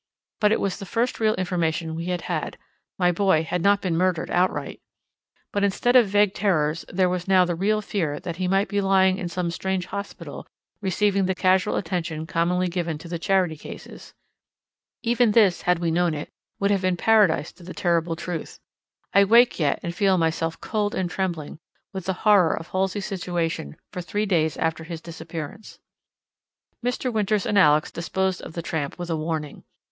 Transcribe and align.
But 0.39 0.51
it 0.51 0.59
was 0.59 0.79
the 0.79 0.87
first 0.87 1.19
real 1.19 1.35
information 1.35 1.93
we 1.93 2.05
had 2.05 2.21
had; 2.21 2.57
my 2.97 3.11
boy 3.11 3.43
had 3.43 3.61
not 3.61 3.81
been 3.81 3.95
murdered 3.95 4.31
outright. 4.31 4.81
But 5.51 5.63
instead 5.63 5.95
of 5.95 6.07
vague 6.07 6.33
terrors 6.33 6.83
there 6.89 7.07
was 7.07 7.27
now 7.27 7.45
the 7.45 7.53
real 7.53 7.83
fear 7.83 8.19
that 8.21 8.37
he 8.37 8.47
might 8.47 8.67
be 8.67 8.81
lying 8.81 9.19
in 9.19 9.29
some 9.29 9.51
strange 9.51 9.85
hospital 9.85 10.47
receiving 10.81 11.27
the 11.27 11.35
casual 11.35 11.75
attention 11.75 12.25
commonly 12.25 12.67
given 12.67 12.97
to 12.97 13.07
the 13.07 13.19
charity 13.19 13.55
cases. 13.55 14.15
Even 15.03 15.33
this, 15.33 15.61
had 15.61 15.77
we 15.77 15.91
known 15.91 16.15
it, 16.15 16.29
would 16.59 16.71
have 16.71 16.81
been 16.81 16.97
paradise 16.97 17.51
to 17.51 17.61
the 17.61 17.71
terrible 17.75 18.15
truth. 18.15 18.59
I 19.13 19.23
wake 19.23 19.59
yet 19.59 19.79
and 19.83 19.93
feel 19.93 20.17
myself 20.17 20.59
cold 20.59 20.95
and 20.95 21.11
trembling 21.11 21.59
with 21.93 22.05
the 22.05 22.13
horror 22.25 22.55
of 22.57 22.69
Halsey's 22.69 23.05
situation 23.05 23.75
for 23.93 24.01
three 24.01 24.25
days 24.25 24.57
after 24.57 24.83
his 24.83 24.99
disappearance. 24.99 25.77
Mr. 26.83 27.13
Winters 27.13 27.45
and 27.45 27.59
Alex 27.59 27.91
disposed 27.91 28.41
of 28.41 28.53
the 28.53 28.63
tramp 28.63 28.97
with 28.97 29.11
a 29.11 29.15
warning. 29.15 29.63